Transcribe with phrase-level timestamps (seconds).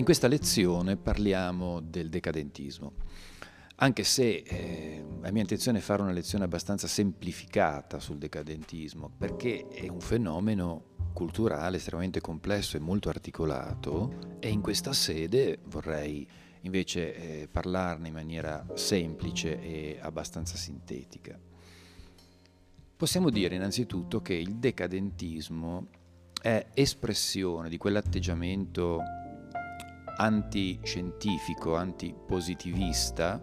[0.00, 2.94] In questa lezione parliamo del decadentismo,
[3.76, 9.68] anche se eh, la mia intenzione è fare una lezione abbastanza semplificata sul decadentismo, perché
[9.68, 16.26] è un fenomeno culturale estremamente complesso e molto articolato e in questa sede vorrei
[16.62, 21.38] invece eh, parlarne in maniera semplice e abbastanza sintetica.
[22.96, 25.88] Possiamo dire innanzitutto che il decadentismo
[26.40, 29.02] è espressione di quell'atteggiamento
[30.16, 33.42] antiscientifico, antipositivista,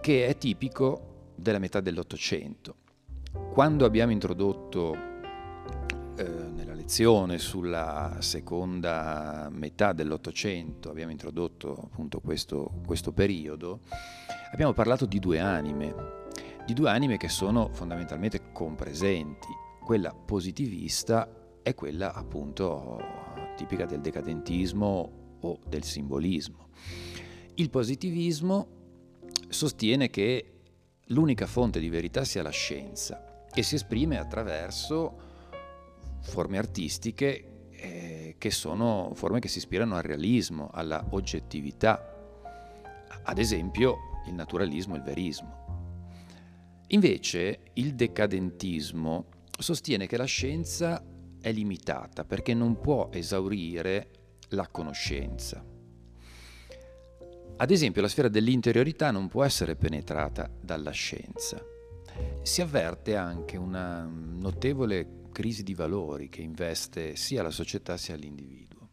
[0.00, 2.76] che è tipico della metà dell'Ottocento.
[3.52, 4.94] Quando abbiamo introdotto
[6.16, 13.80] eh, nella lezione sulla seconda metà dell'Ottocento, abbiamo introdotto appunto questo, questo periodo,
[14.52, 15.94] abbiamo parlato di due anime,
[16.64, 19.48] di due anime che sono fondamentalmente compresenti.
[19.84, 21.28] Quella positivista
[21.62, 22.98] è quella appunto
[23.56, 26.68] tipica del decadentismo o del simbolismo.
[27.54, 28.68] Il positivismo
[29.48, 30.52] sostiene che
[31.06, 35.24] l'unica fonte di verità sia la scienza e si esprime attraverso
[36.20, 42.14] forme artistiche eh, che sono forme che si ispirano al realismo, alla oggettività,
[43.22, 45.64] ad esempio il naturalismo e il verismo.
[46.88, 49.26] Invece il decadentismo
[49.58, 51.02] sostiene che la scienza
[51.40, 54.10] è limitata perché non può esaurire
[54.48, 55.64] la conoscenza.
[57.58, 61.64] Ad esempio, la sfera dell'interiorità non può essere penetrata dalla scienza.
[62.42, 68.88] Si avverte anche una notevole crisi di valori che investe sia la società sia l'individuo.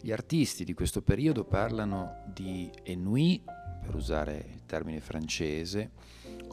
[0.00, 3.42] Gli artisti di questo periodo parlano di ennui,
[3.82, 5.90] per usare il termine francese,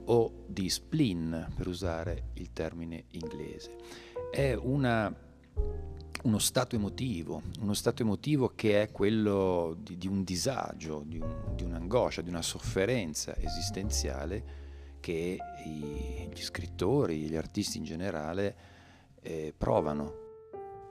[0.05, 3.75] o di spleen, per usare il termine inglese.
[4.31, 5.13] È una
[6.23, 11.55] uno stato emotivo, uno stato emotivo che è quello di, di un disagio, di, un,
[11.55, 14.57] di, un'angoscia, di una sofferenza esistenziale
[14.99, 18.55] che i, gli scrittori, gli artisti in generale
[19.21, 20.27] eh, provano.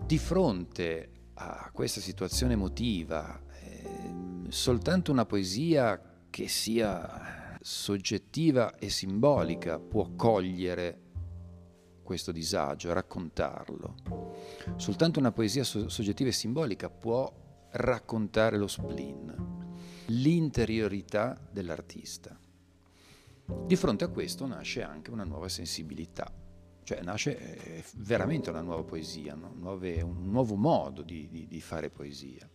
[0.01, 6.01] Di fronte a questa situazione emotiva, eh, soltanto una poesia
[6.31, 11.08] che sia soggettiva e simbolica può cogliere
[12.09, 13.97] questo disagio, raccontarlo.
[14.77, 17.31] Soltanto una poesia soggettiva e simbolica può
[17.73, 19.67] raccontare lo spleen,
[20.07, 22.35] l'interiorità dell'artista.
[23.67, 26.33] Di fronte a questo nasce anche una nuova sensibilità,
[26.83, 32.49] cioè nasce eh, veramente una nuova poesia, un nuovo modo di, di, di fare poesia.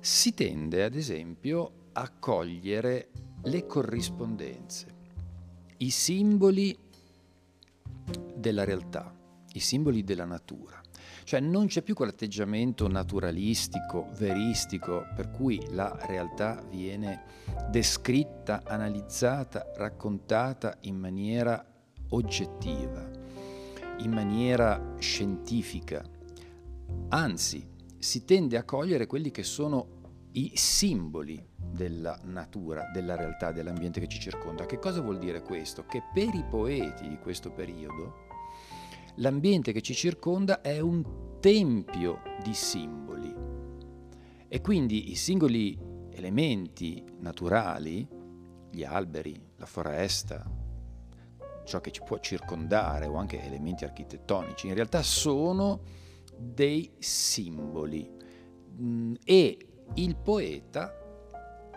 [0.00, 3.10] Si tende ad esempio a cogliere
[3.44, 4.94] le corrispondenze,
[5.76, 6.85] i simboli
[8.46, 9.12] della realtà,
[9.54, 10.80] i simboli della natura.
[11.24, 17.24] Cioè non c'è più quell'atteggiamento naturalistico, veristico, per cui la realtà viene
[17.68, 21.66] descritta, analizzata, raccontata in maniera
[22.10, 23.10] oggettiva,
[23.98, 26.04] in maniera scientifica.
[27.08, 27.68] Anzi,
[27.98, 29.94] si tende a cogliere quelli che sono
[30.32, 34.66] i simboli della natura, della realtà, dell'ambiente che ci circonda.
[34.66, 35.84] Che cosa vuol dire questo?
[35.86, 38.25] Che per i poeti di questo periodo
[39.16, 43.34] l'ambiente che ci circonda è un tempio di simboli
[44.48, 45.78] e quindi i singoli
[46.10, 48.06] elementi naturali,
[48.70, 50.48] gli alberi, la foresta,
[51.64, 55.80] ciò che ci può circondare o anche elementi architettonici, in realtà sono
[56.36, 58.08] dei simboli
[58.80, 59.58] mm, e
[59.94, 60.92] il poeta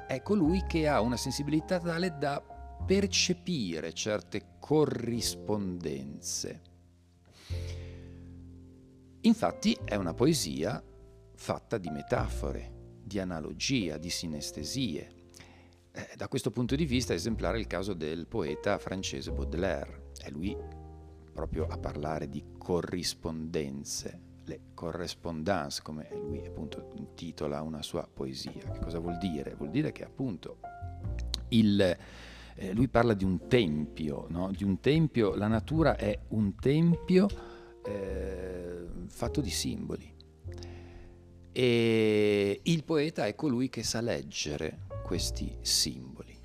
[0.07, 2.43] è colui che ha una sensibilità tale da
[2.85, 6.68] percepire certe corrispondenze.
[9.21, 10.81] Infatti è una poesia
[11.35, 15.11] fatta di metafore, di analogia, di sinestesie.
[15.91, 20.11] Eh, da questo punto di vista è esemplare il caso del poeta francese Baudelaire.
[20.17, 20.55] È lui
[21.33, 28.71] proprio a parlare di corrispondenze, le correspondance, come lui appunto intitola una sua poesia.
[28.71, 29.53] Che cosa vuol dire?
[29.55, 30.59] Vuol dire che appunto
[31.49, 31.97] il,
[32.55, 34.49] eh, lui parla di un tempio, no?
[34.51, 37.27] di un tempio, la natura è un tempio
[37.85, 38.58] eh,
[39.19, 40.15] fatto di simboli.
[41.51, 46.37] E il poeta è colui che sa leggere questi simboli.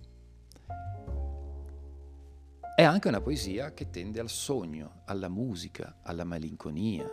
[2.74, 7.08] È anche una poesia che tende al sogno, alla musica, alla malinconia,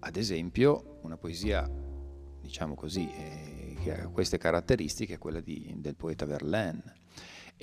[0.00, 1.70] ad esempio, una poesia,
[2.40, 6.82] diciamo così, eh, che ha queste caratteristiche è quella di, del poeta Verlaine.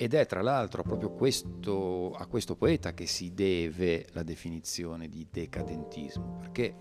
[0.00, 5.26] Ed è tra l'altro proprio questo, a questo poeta che si deve la definizione di
[5.28, 6.74] decadentismo, perché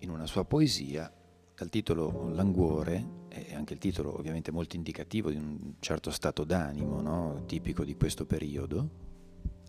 [0.00, 1.10] in una sua poesia
[1.54, 7.00] dal titolo Languore, e anche il titolo ovviamente molto indicativo di un certo stato d'animo,
[7.00, 7.44] no?
[7.46, 8.90] tipico di questo periodo,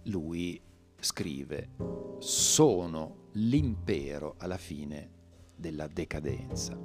[0.07, 0.61] lui
[0.99, 1.69] scrive
[2.19, 5.20] sono l'impero alla fine
[5.61, 6.77] della decadenza.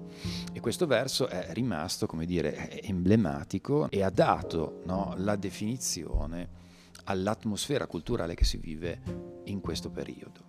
[0.52, 6.64] E questo verso è rimasto, come dire, emblematico e ha dato no, la definizione
[7.04, 9.00] all'atmosfera culturale che si vive
[9.44, 10.44] in questo periodo.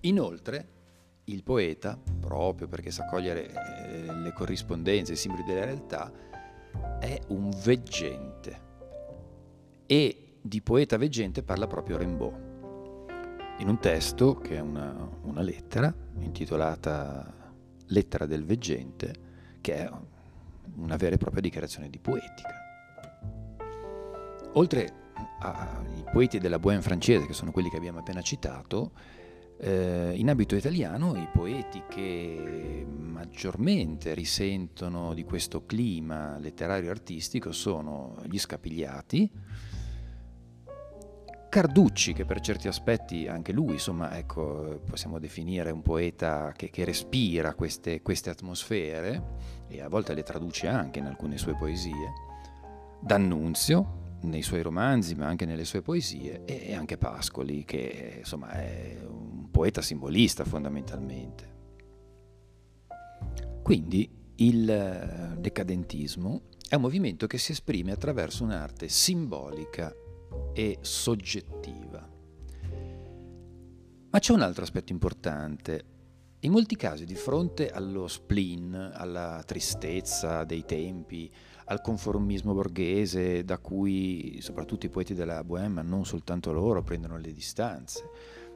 [0.00, 0.68] Inoltre,
[1.24, 6.12] il poeta, proprio perché sa cogliere eh, le corrispondenze, i simboli della realtà,
[6.98, 8.62] è un veggente.
[9.86, 12.43] E di poeta veggente parla proprio Rimbaud.
[13.58, 17.32] In un testo, che è una, una lettera, intitolata
[17.88, 19.14] Lettera del veggente,
[19.60, 19.90] che è
[20.76, 22.62] una vera e propria dichiarazione di poetica.
[24.54, 24.92] Oltre
[25.40, 28.92] ai poeti della Bohème francese, che sono quelli che abbiamo appena citato,
[29.58, 38.16] eh, in ambito italiano i poeti che maggiormente risentono di questo clima letterario artistico sono
[38.28, 39.30] gli Scapigliati,
[41.54, 46.84] Carducci, che per certi aspetti anche lui, insomma, ecco, possiamo definire un poeta che, che
[46.84, 49.36] respira queste, queste atmosfere
[49.68, 52.12] e a volte le traduce anche in alcune sue poesie,
[53.00, 58.98] D'Annunzio, nei suoi romanzi ma anche nelle sue poesie e anche Pascoli che insomma è
[59.06, 61.52] un poeta simbolista fondamentalmente.
[63.62, 69.94] Quindi il decadentismo è un movimento che si esprime attraverso un'arte simbolica
[70.52, 72.08] e soggettiva.
[74.10, 75.84] Ma c'è un altro aspetto importante.
[76.40, 81.28] In molti casi, di fronte allo spleen, alla tristezza dei tempi,
[81.64, 87.32] al conformismo borghese da cui soprattutto i poeti della Bohème, non soltanto loro, prendono le
[87.32, 88.08] distanze.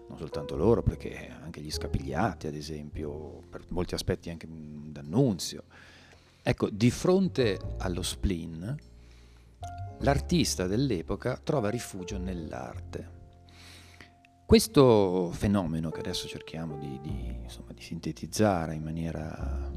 [0.09, 5.65] Non soltanto loro, perché anche gli scapigliati, ad esempio, per molti aspetti anche d'annunzio.
[6.43, 8.77] Ecco, di fronte allo spleen,
[10.01, 13.17] l'artista dell'epoca trova rifugio nell'arte.
[14.45, 19.71] Questo fenomeno che adesso cerchiamo di, di, insomma, di sintetizzare in maniera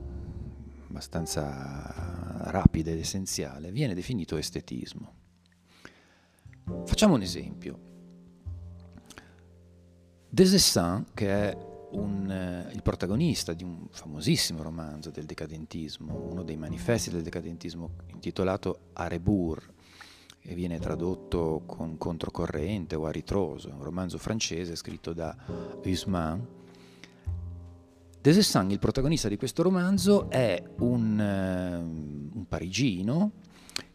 [0.88, 5.14] abbastanza rapida ed essenziale, viene definito estetismo.
[6.86, 7.80] Facciamo un esempio.
[10.30, 16.58] Desessin, che è un, eh, il protagonista di un famosissimo romanzo del decadentismo, uno dei
[16.58, 19.66] manifesti del decadentismo intitolato A rebours,
[20.40, 25.36] che viene tradotto con controcorrente o a ritroso, un romanzo francese scritto da
[25.84, 26.60] Usman,
[28.22, 33.32] Desessan, il protagonista di questo romanzo, è un, uh, un parigino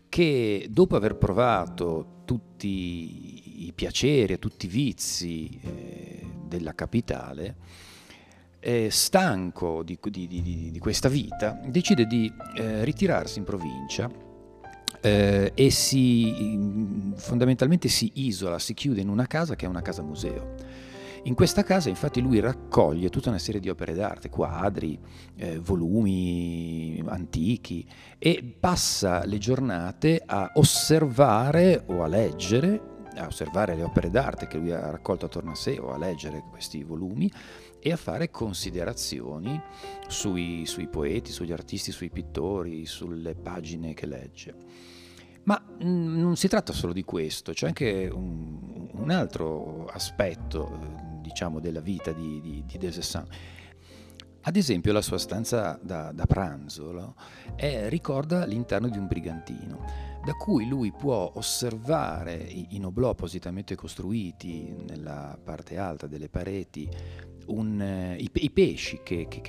[0.08, 7.54] che dopo aver provato tutti i piaceri e tutti i vizi eh, della capitale,
[8.60, 14.10] eh, stanco di, di, di, di, questa vita, decide di eh, ritirarsi in provincia
[15.00, 20.02] eh, e si, fondamentalmente si isola, si chiude in una casa che è una casa
[20.02, 20.54] museo.
[21.26, 24.96] In questa casa infatti lui raccoglie tutta una serie di opere d'arte, quadri,
[25.34, 27.84] eh, volumi antichi
[28.16, 34.58] e passa le giornate a osservare o a leggere, a osservare le opere d'arte che
[34.58, 37.31] lui ha raccolto attorno a sé o a leggere questi volumi
[37.79, 39.61] e a fare considerazioni
[40.08, 44.55] sui, sui poeti, sugli artisti, sui pittori, sulle pagine che legge.
[45.44, 51.20] Ma mm, non si tratta solo di questo, c'è anche un, un altro aspetto eh,
[51.20, 53.27] diciamo, della vita di, di, di Desessin.
[54.43, 57.15] Ad esempio la sua stanza da, da pranzo no?
[57.56, 59.85] è, ricorda l'interno di un brigantino,
[60.26, 62.34] da cui lui può osservare
[62.70, 66.88] in oblò appositamente costruiti nella parte alta delle pareti
[67.46, 69.40] un, eh, i, i, pesci che, che,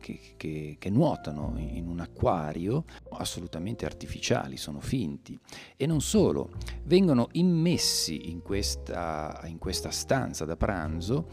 [0.00, 5.38] che, che, nuotano in un acquario assolutamente artificiali, sono finti.
[5.76, 6.52] E non solo,
[6.84, 11.28] vengono immessi in questa, in questa stanza da pranzo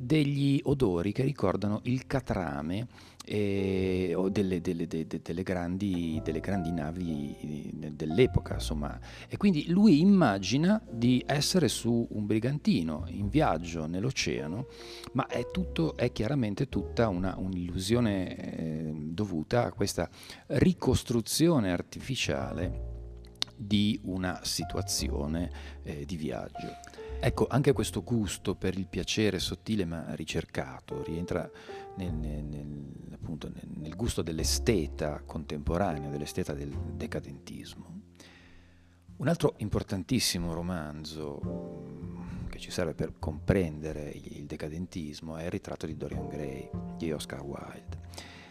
[0.00, 2.86] degli odori che ricordano il catrame
[3.28, 7.36] eh, o delle, delle, de, de, delle, grandi, delle, grandi, navi
[7.74, 8.98] dell'epoca, insomma.
[9.28, 14.66] E quindi lui immagina di essere su un brigantino in viaggio nell'oceano,
[15.12, 20.08] ma è, tutto, è chiaramente tutta una, un'illusione eh, dovuta a questa
[20.46, 22.96] ricostruzione artificiale
[23.58, 25.50] di una situazione
[25.82, 26.76] eh, di viaggio.
[27.20, 31.50] Ecco, anche questo gusto per il piacere sottile ma ricercato rientra
[31.96, 37.96] nel, nel, appunto, nel gusto dell'esteta contemporanea, dell'esteta del decadentismo.
[39.16, 45.86] Un altro importantissimo romanzo mm, che ci serve per comprendere il decadentismo è il ritratto
[45.86, 47.98] di Dorian Gray di Oscar Wilde.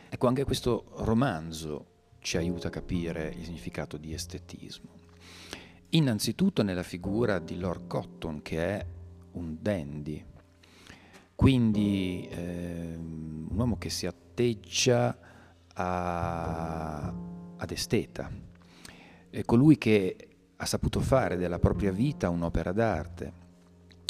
[0.10, 4.90] Ecco, anche questo romanzo ci aiuta a capire il significato di estetismo.
[5.90, 8.86] Innanzitutto nella figura di Lord Cotton, che è
[9.34, 10.26] un dandy,
[11.36, 15.18] quindi eh, un uomo che si atteggia
[15.74, 17.14] a,
[17.56, 18.30] ad esteta,
[19.30, 20.16] è colui che
[20.56, 23.46] ha saputo fare della propria vita un'opera d'arte.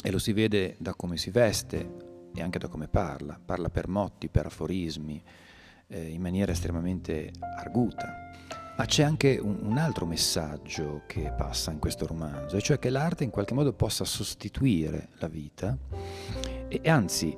[0.02, 3.88] E lo si vede da come si veste e anche da come parla, parla per
[3.88, 5.22] motti, per aforismi,
[5.88, 8.26] eh, in maniera estremamente arguta.
[8.76, 12.90] Ma c'è anche un, un, altro messaggio che passa in questo romanzo, e cioè che
[12.90, 15.76] l'arte in qualche modo possa sostituire la vita,
[16.68, 17.36] e, e anzi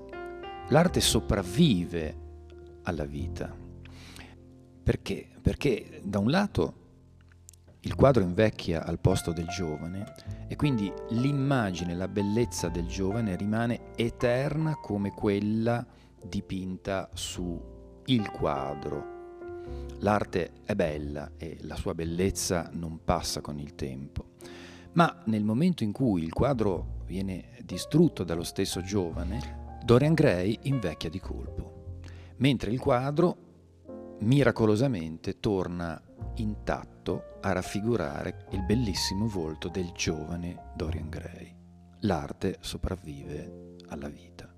[0.68, 2.16] l'arte sopravvive
[2.82, 3.56] alla vita.
[4.82, 5.28] Perché?
[5.40, 6.74] Perché da un lato
[7.84, 10.12] il quadro invecchia al posto del giovane
[10.48, 15.86] e quindi l'immagine, la bellezza del giovane rimane eterna come quella
[16.22, 17.78] dipinta su
[18.12, 19.18] il quadro.
[19.98, 24.30] L'arte è bella e la sua bellezza non passa con il tempo.
[24.92, 31.08] Ma nel momento in cui il quadro viene distrutto dallo stesso giovane, Dorian Gray invecchia
[31.08, 32.00] di colpo,
[32.38, 33.36] mentre il quadro
[34.20, 36.00] miracolosamente torna
[36.36, 41.54] intatto a raffigurare il bellissimo volto del giovane Dorian Gray.
[42.00, 44.49] L'arte sopravvive alla vita.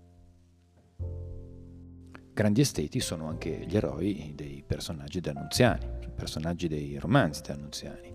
[2.35, 8.11] Grandi esteti sono anche gli eroi dei personaggi d'Annunziani, personaggi dei romanzi d'Annunziani.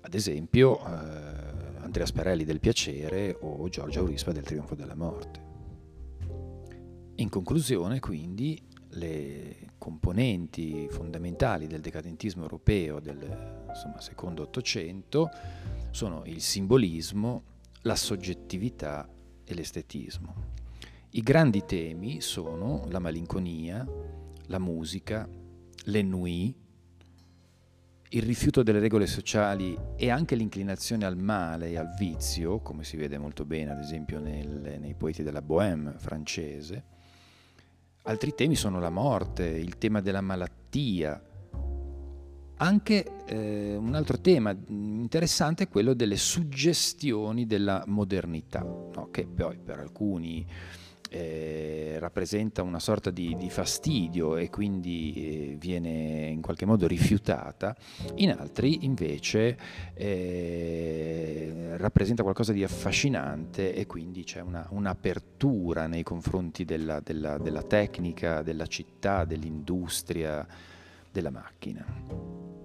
[0.00, 5.42] Ad esempio eh, Andrea Sperelli del Piacere o Giorgio Aurispa del Trionfo della Morte.
[7.16, 8.60] In conclusione, quindi,
[8.92, 15.28] le componenti fondamentali del decadentismo europeo del insomma, secondo Ottocento
[15.90, 17.42] sono il simbolismo,
[17.82, 19.06] la soggettività
[19.44, 20.62] e l'estetismo.
[21.16, 23.86] I grandi temi sono la malinconia,
[24.46, 25.28] la musica,
[25.84, 26.52] l'ennui,
[28.08, 32.96] il rifiuto delle regole sociali e anche l'inclinazione al male e al vizio, come si
[32.96, 36.84] vede molto bene ad esempio nel, nei poeti della Bohème francese,
[38.06, 41.22] Altri temi sono la morte, il tema della malattia.
[42.56, 49.08] Anche eh, un altro tema interessante è quello delle suggestioni della modernità, no?
[49.10, 50.46] che poi per alcuni
[51.14, 57.76] eh, rappresenta una sorta di, di, fastidio e quindi eh, viene in qualche modo rifiutata,
[58.16, 59.56] in altri invece
[59.94, 67.62] eh, rappresenta qualcosa di affascinante e quindi c'è una, un'apertura nei confronti della, della, della
[67.62, 70.44] tecnica, della città, dell'industria,
[71.12, 72.63] della macchina.